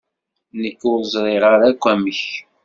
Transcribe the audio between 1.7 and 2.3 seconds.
akk amek.